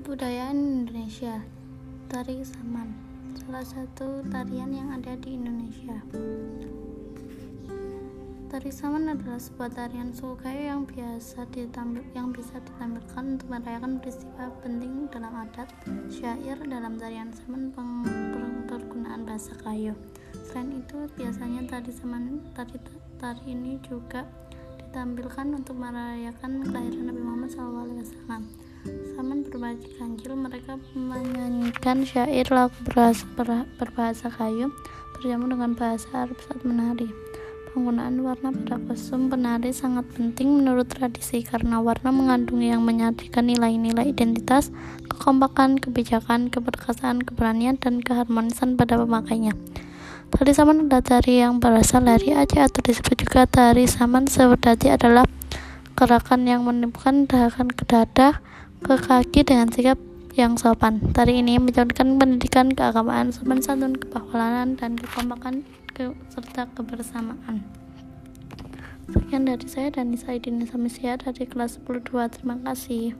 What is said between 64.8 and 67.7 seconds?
kekompakan ke, serta kebersamaan.